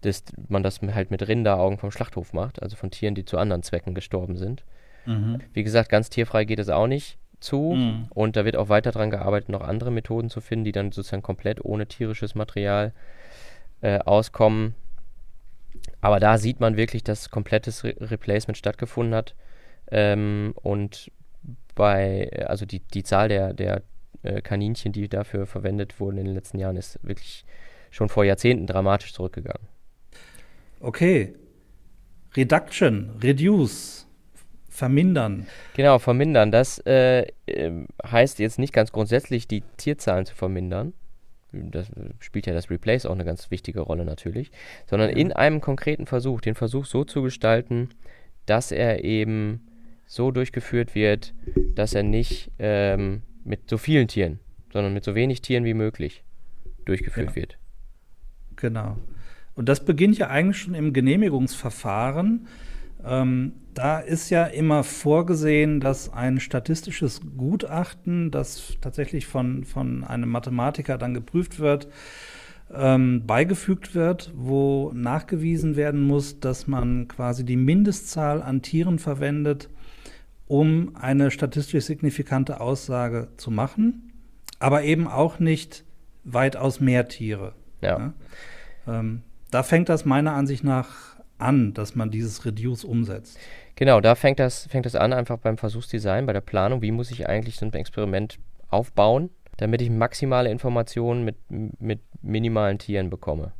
[0.00, 3.62] dass man das halt mit Rinderaugen vom Schlachthof macht, also von Tieren, die zu anderen
[3.62, 4.64] Zwecken gestorben sind.
[5.06, 5.40] Mhm.
[5.52, 7.74] Wie gesagt, ganz tierfrei geht es auch nicht zu.
[7.74, 8.06] Mhm.
[8.10, 11.22] Und da wird auch weiter daran gearbeitet, noch andere Methoden zu finden, die dann sozusagen
[11.22, 12.92] komplett ohne tierisches Material
[13.80, 14.74] äh, auskommen.
[16.00, 19.34] Aber da sieht man wirklich, dass komplettes Re Replacement stattgefunden hat.
[19.90, 21.10] Ähm, und
[21.74, 23.82] bei, also die, die Zahl der, der
[24.22, 27.44] äh, Kaninchen, die dafür verwendet wurden in den letzten Jahren, ist wirklich
[27.90, 29.66] schon vor Jahrzehnten dramatisch zurückgegangen.
[30.80, 31.34] Okay.
[32.36, 34.06] Reduction, reduce,
[34.68, 35.46] vermindern.
[35.74, 36.52] Genau, vermindern.
[36.52, 40.92] Das äh, ähm, heißt jetzt nicht ganz grundsätzlich, die Tierzahlen zu vermindern,
[41.52, 44.50] das spielt ja das Replace auch eine ganz wichtige Rolle natürlich,
[44.86, 47.88] sondern in einem konkreten Versuch, den Versuch so zu gestalten,
[48.46, 49.66] dass er eben
[50.06, 51.34] so durchgeführt wird,
[51.74, 54.40] dass er nicht ähm, mit so vielen Tieren,
[54.72, 56.22] sondern mit so wenig Tieren wie möglich
[56.84, 57.36] durchgeführt ja.
[57.36, 57.58] wird.
[58.58, 58.98] Genau.
[59.54, 62.46] Und das beginnt ja eigentlich schon im Genehmigungsverfahren.
[63.04, 70.28] Ähm, da ist ja immer vorgesehen, dass ein statistisches Gutachten, das tatsächlich von, von einem
[70.28, 71.88] Mathematiker dann geprüft wird,
[72.74, 79.70] ähm, beigefügt wird, wo nachgewiesen werden muss, dass man quasi die Mindestzahl an Tieren verwendet,
[80.46, 84.12] um eine statistisch signifikante Aussage zu machen,
[84.58, 85.84] aber eben auch nicht
[86.24, 87.54] weitaus mehr Tiere.
[87.80, 87.98] Ja.
[87.98, 89.00] ja?
[89.00, 90.88] Ähm, da fängt das meiner Ansicht nach
[91.38, 93.38] an, dass man dieses Reduce umsetzt.
[93.76, 97.10] Genau, da fängt das, fängt das an, einfach beim Versuchsdesign, bei der Planung, wie muss
[97.10, 98.38] ich eigentlich so ein Experiment
[98.68, 103.52] aufbauen, damit ich maximale Informationen mit, mit minimalen Tieren bekomme.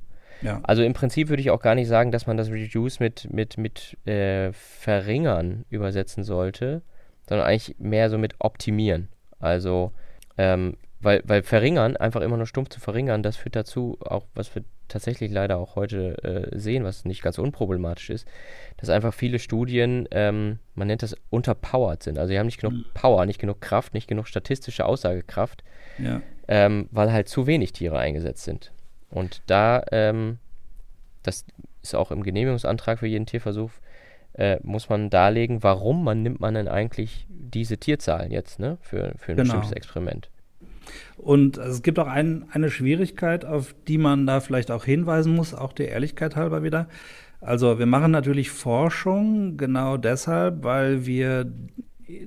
[0.42, 0.61] Ja.
[0.62, 3.59] Also im Prinzip würde ich auch gar nicht sagen, dass man das Reduce mit, mit,
[3.59, 6.83] mit äh, Verringern übersetzen sollte,
[7.28, 9.09] sondern eigentlich mehr so mit Optimieren.
[9.40, 9.92] Also,
[10.37, 14.55] ähm, weil, weil Verringern, einfach immer nur stumpf zu verringern, das führt dazu, auch was
[14.55, 18.27] wir tatsächlich leider auch heute äh, sehen, was nicht ganz unproblematisch ist,
[18.79, 22.19] dass einfach viele Studien, ähm, man nennt das unterpowered sind.
[22.19, 22.85] Also sie haben nicht genug mhm.
[22.95, 25.63] Power, nicht genug Kraft, nicht genug statistische Aussagekraft,
[25.99, 26.21] ja.
[26.49, 28.73] ähm, weil halt zu wenig Tiere eingesetzt sind.
[29.11, 30.39] Und da, ähm,
[31.23, 31.45] das
[31.83, 33.71] ist auch im Genehmigungsantrag für jeden Tierversuch,
[34.35, 39.15] äh, muss man darlegen, warum man nimmt man denn eigentlich diese Tierzahlen jetzt ne, für,
[39.17, 39.43] für ein genau.
[39.43, 40.31] bestimmtes Experiment.
[41.16, 45.55] Und es gibt auch ein, eine Schwierigkeit, auf die man da vielleicht auch hinweisen muss,
[45.55, 46.88] auch der Ehrlichkeit halber wieder.
[47.40, 51.53] Also wir machen natürlich Forschung genau deshalb, weil wir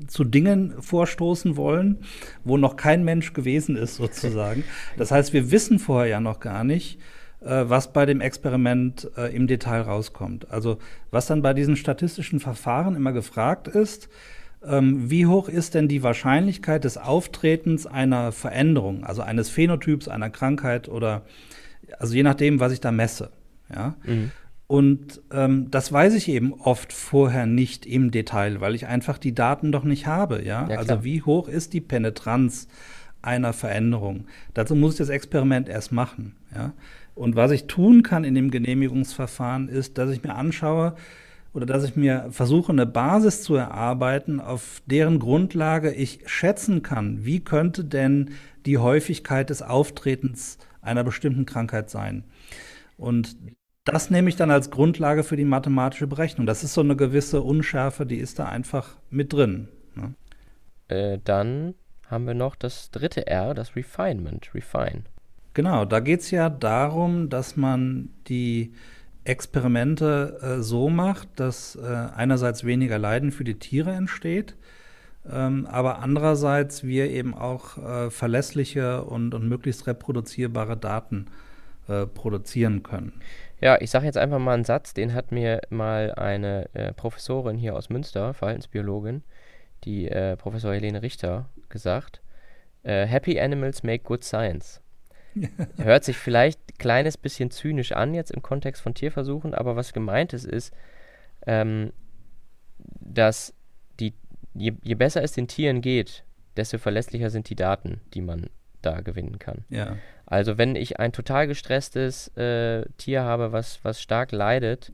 [0.08, 2.00] zu Dingen vorstoßen wollen,
[2.44, 4.64] wo noch kein Mensch gewesen ist, sozusagen.
[4.98, 7.00] Das heißt, wir wissen vorher ja noch gar nicht,
[7.42, 10.52] äh, was bei dem Experiment äh, im Detail rauskommt.
[10.52, 10.78] Also
[11.10, 14.10] was dann bei diesen statistischen Verfahren immer gefragt ist,
[14.64, 20.88] wie hoch ist denn die Wahrscheinlichkeit des Auftretens einer Veränderung, also eines Phänotyps, einer Krankheit
[20.88, 21.24] oder
[22.00, 23.32] also je nachdem, was ich da messe.
[23.74, 23.96] Ja.
[24.06, 24.32] Mhm.
[24.68, 29.36] Und ähm, das weiß ich eben oft vorher nicht im Detail, weil ich einfach die
[29.36, 30.46] Daten doch nicht habe.
[30.46, 30.70] Ja?
[30.70, 32.70] ja also wie hoch ist die Penetranz
[33.22, 34.28] einer Veränderung?
[34.54, 36.38] Dazu muss ich das Experiment erst machen.
[36.56, 36.72] Ja?
[37.16, 40.96] Und was ich tun kann in dem Genehmigungsverfahren ist, dass ich mir anschaue
[41.54, 47.26] oder dass ich mir versuche, eine Basis zu erarbeiten, auf deren Grundlage ich schätzen kann,
[47.26, 48.32] wie könnte denn
[48.66, 52.24] die Häufigkeit des Auftretens einer bestimmten Krankheit sein.
[52.98, 53.36] Und
[53.84, 56.46] das nehme ich dann als Grundlage für die mathematische Berechnung.
[56.46, 59.68] Das ist so eine gewisse Unschärfe, die ist da einfach mit drin.
[59.96, 60.14] Ne?
[60.88, 61.74] Äh, dann
[62.08, 65.04] haben wir noch das dritte R, das Refinement, Refine.
[65.54, 68.74] Genau, da geht es ja darum, dass man die
[69.24, 74.56] Experimente äh, so macht, dass äh, einerseits weniger Leiden für die Tiere entsteht,
[75.32, 81.28] ähm, aber andererseits wir eben auch äh, verlässliche und, und möglichst reproduzierbare Daten
[81.88, 83.14] äh, produzieren können.
[83.60, 87.58] Ja, ich sage jetzt einfach mal einen Satz, den hat mir mal eine äh, Professorin
[87.58, 89.22] hier aus Münster, Verhaltensbiologin,
[89.84, 92.22] die äh, Professor Helene Richter, gesagt.
[92.84, 94.81] Happy Animals make good science.
[95.78, 99.94] Hört sich vielleicht ein kleines bisschen zynisch an jetzt im Kontext von Tierversuchen, aber was
[99.94, 100.74] gemeint ist, ist,
[101.48, 101.92] ähm,
[103.00, 103.54] dass
[104.00, 104.14] die,
[104.54, 106.24] je, je besser es den Tieren geht,
[106.58, 108.50] desto verlässlicher sind die Daten, die man
[108.82, 109.66] da gewinnen kann.
[109.70, 109.98] Ja.
[110.26, 114.92] Also wenn ich ein total gestresstes äh, Tier habe, was, was stark leidet,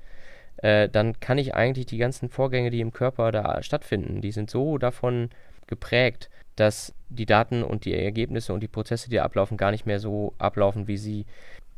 [0.57, 4.49] äh, dann kann ich eigentlich die ganzen Vorgänge, die im Körper da stattfinden, die sind
[4.49, 5.29] so davon
[5.67, 9.99] geprägt, dass die Daten und die Ergebnisse und die Prozesse, die ablaufen, gar nicht mehr
[9.99, 11.25] so ablaufen, wie sie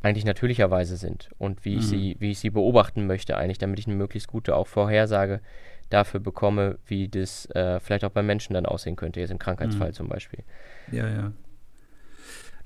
[0.02, 1.80] eigentlich natürlicherweise sind und wie mhm.
[1.80, 5.42] ich sie, wie ich sie beobachten möchte, eigentlich, damit ich eine möglichst gute auch Vorhersage
[5.90, 9.90] dafür bekomme, wie das äh, vielleicht auch beim Menschen dann aussehen könnte, jetzt im Krankheitsfall
[9.90, 9.94] mhm.
[9.94, 10.44] zum Beispiel.
[10.92, 11.32] Ja, ja.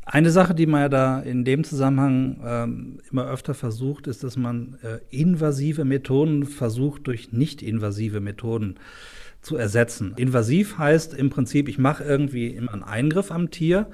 [0.06, 4.36] Eine Sache, die man ja da in dem Zusammenhang ähm, immer öfter versucht, ist, dass
[4.36, 8.78] man äh, invasive Methoden versucht, durch nicht-invasive Methoden
[9.43, 10.13] zu ersetzen.
[10.17, 13.88] Invasiv heißt im Prinzip, ich mache irgendwie immer einen Eingriff am Tier,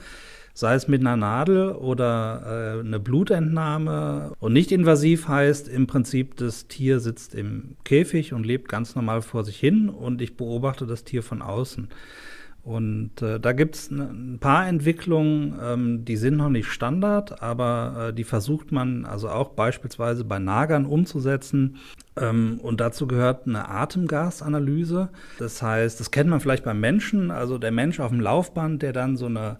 [0.54, 4.34] sei es mit einer Nadel oder äh, eine Blutentnahme.
[4.40, 9.22] Und nicht invasiv heißt im Prinzip, das Tier sitzt im Käfig und lebt ganz normal
[9.22, 11.90] vor sich hin und ich beobachte das Tier von außen.
[12.64, 18.10] Und äh, da gibt es ein paar Entwicklungen, ähm, die sind noch nicht Standard, aber
[18.10, 21.78] äh, die versucht man also auch beispielsweise bei Nagern umzusetzen.
[22.18, 25.10] Ähm, und dazu gehört eine Atemgasanalyse.
[25.40, 28.92] Das heißt, das kennt man vielleicht beim Menschen, also der Mensch auf dem Laufband, der
[28.92, 29.58] dann so eine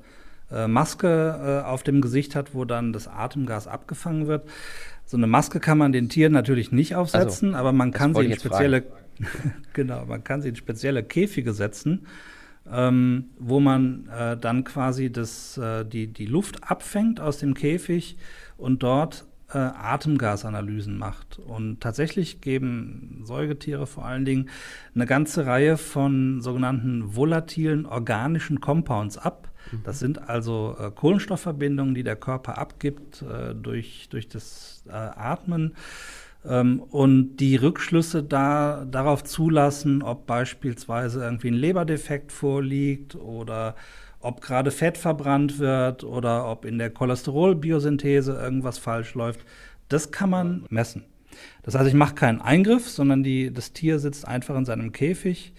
[0.52, 4.48] äh, Maske äh, auf dem Gesicht hat, wo dann das Atemgas abgefangen wird.
[5.06, 8.26] So eine Maske kann man den Tieren natürlich nicht aufsetzen, also, aber man kann sie
[8.26, 8.84] in spezielle,
[9.74, 12.06] genau, man kann sie in spezielle Käfige setzen
[12.72, 18.18] ähm, wo man äh, dann quasi das, äh, die, die Luft abfängt aus dem Käfig
[18.58, 21.40] und dort äh, Atemgasanalysen macht.
[21.40, 24.50] Und tatsächlich geben Säugetiere vor allen Dingen
[24.94, 29.50] eine ganze Reihe von sogenannten volatilen organischen Compounds ab.
[29.72, 29.84] Mhm.
[29.84, 35.76] Das sind also äh, Kohlenstoffverbindungen, die der Körper abgibt äh, durch, durch das äh, Atmen
[36.48, 43.76] ähm, und die Rückschlüsse da, darauf zulassen, ob beispielsweise irgendwie ein Leberdefekt vorliegt oder
[44.22, 49.42] ob gerade Fett verbrannt wird oder ob in der Cholesterolbiosynthese irgendwas falsch läuft,
[49.88, 51.06] das kann man messen.
[51.64, 55.54] Das heißt, ich mache keinen Eingriff, sondern die, das Tier sitzt einfach in seinem Käfig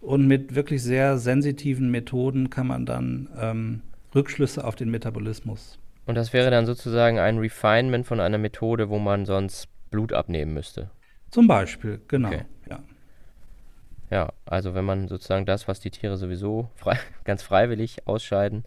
[0.00, 3.80] und mit wirklich sehr sensitiven Methoden kann man dann ähm,
[4.14, 5.78] Rückschlüsse auf den Metabolismus.
[6.06, 10.52] Und das wäre dann sozusagen ein Refinement von einer Methode, wo man sonst Blut abnehmen
[10.52, 10.90] müsste.
[11.30, 12.28] Zum Beispiel, genau.
[12.28, 12.44] Okay.
[12.68, 12.80] Ja.
[14.10, 18.64] ja, also wenn man sozusagen das, was die Tiere sowieso frei, ganz freiwillig ausscheiden,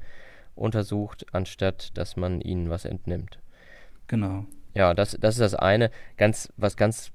[0.55, 3.39] untersucht, anstatt dass man ihnen was entnimmt.
[4.07, 4.45] Genau.
[4.73, 5.91] Ja, das, das ist das eine.
[6.15, 7.11] Ganz, was ganz,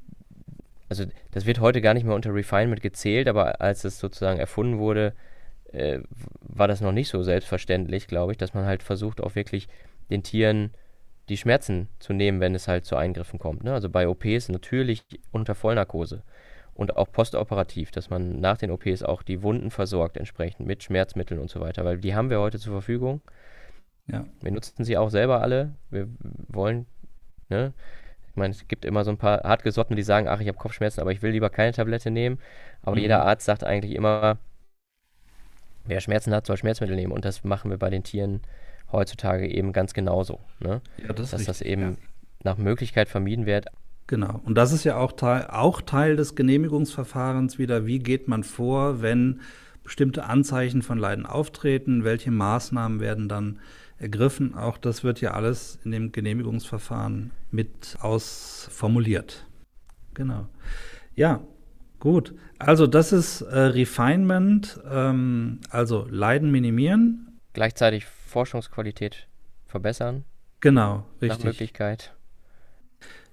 [0.90, 4.78] also das wird heute gar nicht mehr unter Refinement gezählt, aber als es sozusagen erfunden
[4.78, 5.14] wurde,
[5.72, 6.00] äh,
[6.42, 9.68] war das noch nicht so selbstverständlich, glaube ich, dass man halt versucht, auch wirklich
[10.10, 10.74] den Tieren
[11.32, 13.64] die Schmerzen zu nehmen, wenn es halt zu Eingriffen kommt.
[13.64, 13.72] Ne?
[13.72, 16.22] Also bei OPs natürlich unter Vollnarkose
[16.74, 21.40] und auch postoperativ, dass man nach den OPs auch die Wunden versorgt, entsprechend mit Schmerzmitteln
[21.40, 23.22] und so weiter, weil die haben wir heute zur Verfügung.
[24.08, 24.26] Ja.
[24.42, 25.74] Wir nutzen sie auch selber alle.
[25.88, 26.06] Wir
[26.48, 26.84] wollen,
[27.48, 27.72] ne?
[28.28, 31.00] Ich meine, es gibt immer so ein paar Hartgesottene, die sagen, ach, ich habe Kopfschmerzen,
[31.00, 32.38] aber ich will lieber keine Tablette nehmen.
[32.82, 33.02] Aber mhm.
[33.02, 34.36] jeder Arzt sagt eigentlich immer,
[35.84, 37.12] wer Schmerzen hat, soll Schmerzmittel nehmen.
[37.12, 38.42] Und das machen wir bei den Tieren
[38.92, 40.40] heutzutage eben ganz genauso.
[40.60, 40.80] Ne?
[41.02, 41.96] Ja, das Dass das eben ja.
[42.44, 43.66] nach Möglichkeit vermieden wird.
[44.06, 44.40] Genau.
[44.44, 47.86] Und das ist ja auch Teil, auch Teil des Genehmigungsverfahrens wieder.
[47.86, 49.40] Wie geht man vor, wenn
[49.84, 52.04] bestimmte Anzeichen von Leiden auftreten?
[52.04, 53.58] Welche Maßnahmen werden dann
[54.02, 54.54] ergriffen.
[54.54, 59.46] Auch das wird ja alles in dem Genehmigungsverfahren mit ausformuliert.
[60.14, 60.48] Genau.
[61.14, 61.40] Ja,
[62.00, 62.34] gut.
[62.58, 67.31] Also das ist äh, Refinement, ähm, also Leiden minimieren.
[67.52, 69.26] Gleichzeitig Forschungsqualität
[69.66, 70.24] verbessern.
[70.60, 71.38] Genau, richtig.
[71.38, 72.14] Nach Möglichkeit.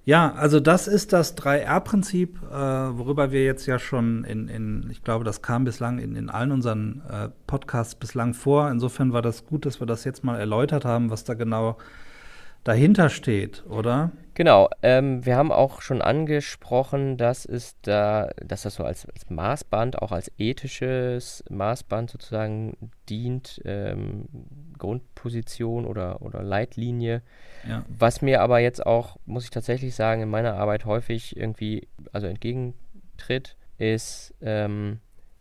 [0.04, 5.04] Ja, also das ist das 3R-Prinzip, äh, worüber wir jetzt ja schon in, in, ich
[5.04, 8.70] glaube, das kam bislang in, in allen unseren äh, Podcasts bislang vor.
[8.70, 11.76] Insofern war das gut, dass wir das jetzt mal erläutert haben, was da genau
[12.64, 14.10] dahinter steht, oder?
[14.40, 19.28] Genau, ähm, wir haben auch schon angesprochen, dass es da, dass das so als, als
[19.28, 24.24] Maßband, auch als ethisches Maßband sozusagen dient, ähm,
[24.78, 27.20] Grundposition oder, oder Leitlinie.
[27.68, 27.84] Ja.
[27.90, 32.26] Was mir aber jetzt auch, muss ich tatsächlich sagen, in meiner Arbeit häufig irgendwie, also
[32.26, 35.00] entgegentritt, ist, ähm,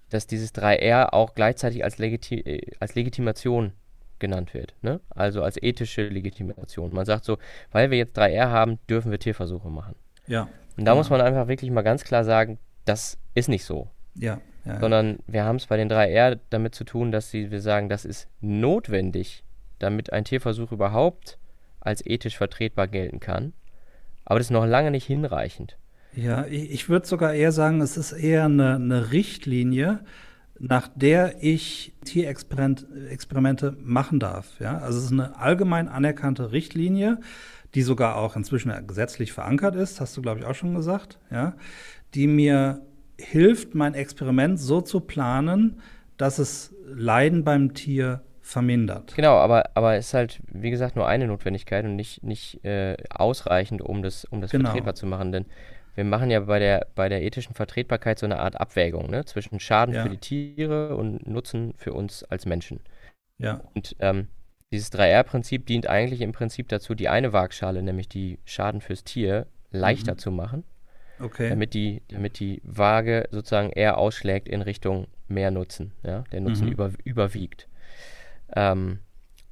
[0.09, 3.71] dass dieses 3R auch gleichzeitig als, Legiti äh, als Legitimation
[4.19, 4.73] genannt wird.
[4.81, 4.99] Ne?
[5.09, 6.93] Also als ethische Legitimation.
[6.93, 7.37] Man sagt so,
[7.71, 9.95] weil wir jetzt 3R haben, dürfen wir Tierversuche machen.
[10.27, 10.47] Ja.
[10.77, 10.95] Und da ja.
[10.95, 13.89] muss man einfach wirklich mal ganz klar sagen, das ist nicht so.
[14.15, 14.39] Ja.
[14.65, 17.89] ja Sondern wir haben es bei den 3R damit zu tun, dass sie, wir sagen,
[17.89, 19.43] das ist notwendig,
[19.79, 21.37] damit ein Tierversuch überhaupt
[21.79, 23.53] als ethisch vertretbar gelten kann.
[24.25, 25.77] Aber das ist noch lange nicht hinreichend.
[26.15, 29.99] Ja, ich, ich würde sogar eher sagen, es ist eher eine, eine Richtlinie,
[30.59, 34.59] nach der ich Tierexperimente machen darf.
[34.59, 34.77] Ja?
[34.79, 37.19] Also es ist eine allgemein anerkannte Richtlinie,
[37.75, 41.55] die sogar auch inzwischen gesetzlich verankert ist, hast du, glaube ich, auch schon gesagt, ja?
[42.13, 42.81] die mir
[43.17, 45.81] hilft, mein Experiment so zu planen,
[46.17, 49.15] dass es Leiden beim Tier vermindert.
[49.15, 52.97] Genau, aber, aber es ist halt, wie gesagt, nur eine Notwendigkeit und nicht, nicht äh,
[53.09, 54.69] ausreichend, um das, um das genau.
[54.69, 55.31] vertretbar zu machen.
[55.31, 55.45] Denn
[55.99, 59.25] wir machen ja bei der, bei der ethischen Vertretbarkeit so eine Art Abwägung ne?
[59.25, 60.03] zwischen Schaden ja.
[60.03, 62.79] für die Tiere und Nutzen für uns als Menschen.
[63.37, 63.61] Ja.
[63.73, 64.29] Und ähm,
[64.71, 69.45] dieses 3R-Prinzip dient eigentlich im Prinzip dazu, die eine Waagschale, nämlich die Schaden fürs Tier,
[69.71, 70.19] leichter mhm.
[70.19, 70.63] zu machen.
[71.19, 71.49] Okay.
[71.49, 75.91] Damit die, damit die Waage sozusagen eher ausschlägt in Richtung mehr Nutzen.
[76.03, 76.23] Ja?
[76.31, 76.71] Der Nutzen mhm.
[76.71, 77.67] über, überwiegt.
[78.55, 78.99] Ähm,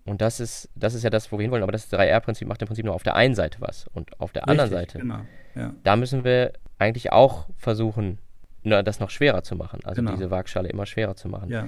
[0.05, 2.69] und das ist, das ist ja das, wo wir hinwollen, aber das 3R-Prinzip macht im
[2.69, 3.87] Prinzip nur auf der einen Seite was.
[3.87, 5.25] Und auf der Richtig, anderen Seite, genau.
[5.57, 5.73] Ja.
[5.83, 8.19] da müssen wir eigentlich auch versuchen,
[8.63, 9.79] das noch schwerer zu machen.
[9.83, 10.11] Also genau.
[10.11, 11.49] diese Waagschale immer schwerer zu machen.
[11.49, 11.67] Ja.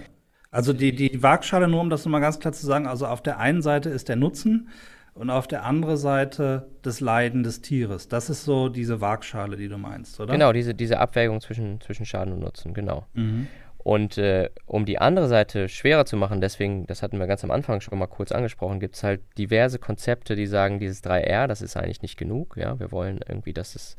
[0.51, 3.39] Also die, die Waagschale, nur um das nochmal ganz klar zu sagen, also auf der
[3.39, 4.69] einen Seite ist der Nutzen
[5.13, 8.07] und auf der anderen Seite das Leiden des Tieres.
[8.07, 10.33] Das ist so diese Waagschale, die du meinst, oder?
[10.33, 13.05] Genau, diese, diese Abwägung zwischen, zwischen Schaden und Nutzen, genau.
[13.13, 13.47] Mhm.
[13.81, 17.51] Und äh, um die andere Seite schwerer zu machen, deswegen, das hatten wir ganz am
[17.51, 21.61] Anfang schon mal kurz angesprochen, gibt es halt diverse Konzepte, die sagen, dieses 3R, das
[21.61, 22.57] ist eigentlich nicht genug.
[22.57, 22.77] Ja?
[22.79, 23.95] Wir wollen irgendwie, dass es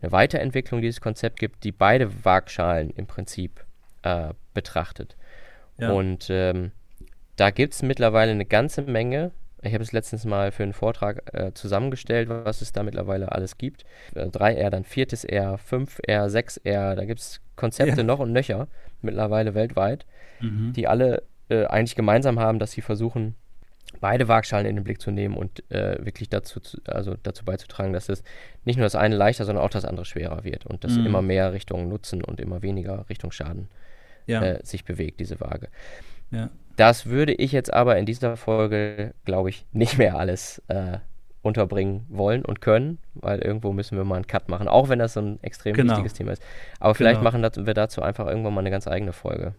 [0.00, 3.64] eine Weiterentwicklung dieses Konzept gibt, die beide Waagschalen im Prinzip
[4.02, 5.16] äh, betrachtet.
[5.76, 5.92] Ja.
[5.92, 6.72] Und ähm,
[7.36, 9.32] da gibt es mittlerweile eine ganze Menge.
[9.62, 13.58] Ich habe es letztens mal für einen Vortrag äh, zusammengestellt, was es da mittlerweile alles
[13.58, 13.84] gibt.
[14.14, 18.02] Äh, 3R, dann viertes R, 5R, 6R, da gibt es Konzepte ja.
[18.02, 18.66] noch und nöcher
[19.02, 20.06] mittlerweile weltweit,
[20.40, 20.72] mhm.
[20.74, 23.34] die alle äh, eigentlich gemeinsam haben, dass sie versuchen,
[24.00, 27.92] beide Waagschalen in den Blick zu nehmen und äh, wirklich dazu, zu, also dazu beizutragen,
[27.92, 28.22] dass es
[28.64, 31.06] nicht nur das eine leichter, sondern auch das andere schwerer wird und dass mhm.
[31.06, 33.68] immer mehr Richtung Nutzen und immer weniger Richtung Schaden
[34.26, 34.42] ja.
[34.42, 35.68] äh, sich bewegt, diese Waage.
[36.30, 36.50] Ja.
[36.76, 40.98] Das würde ich jetzt aber in dieser Folge, glaube ich, nicht mehr alles äh,
[41.42, 45.14] unterbringen wollen und können, weil irgendwo müssen wir mal einen Cut machen, auch wenn das
[45.14, 45.92] so ein extrem genau.
[45.92, 46.42] wichtiges Thema ist.
[46.78, 47.30] Aber vielleicht genau.
[47.38, 49.54] machen wir dazu einfach irgendwann mal eine ganz eigene Folge.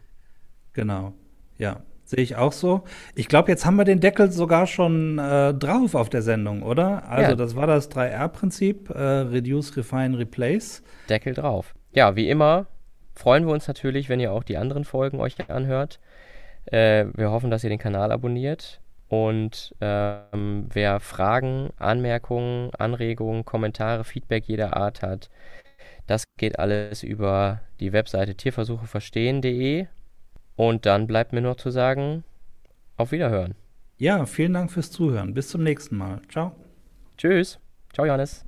[0.74, 1.14] Genau,
[1.58, 2.84] ja, sehe ich auch so.
[3.16, 7.10] Ich glaube, jetzt haben wir den Deckel sogar schon äh, drauf auf der Sendung, oder?
[7.10, 7.36] Also ja.
[7.36, 10.84] das war das 3R-Prinzip, äh, Reduce, Refine, Replace.
[11.10, 11.74] Deckel drauf.
[11.94, 12.68] Ja, wie immer
[13.16, 16.00] freuen wir uns natürlich, wenn ihr auch die anderen Folgen euch anhört.
[16.66, 18.81] Äh, wir hoffen, dass ihr den Kanal abonniert
[19.12, 25.30] und ähm, wer Fragen, Anmerkungen, Anregungen, Kommentare, Feedback jeder Art hat,
[26.08, 29.88] das geht alles über die Webseite tierversucheverstehen.de.
[30.56, 32.24] Und dann bleibt mir noch zu sagen,
[32.96, 33.56] auf Wiederhören.
[33.98, 35.34] Ja, vielen Dank fürs Zuhören.
[35.34, 36.22] Bis zum nächsten Mal.
[36.30, 36.56] Ciao.
[37.18, 37.60] Tschüss.
[37.92, 38.46] Ciao, Johannes.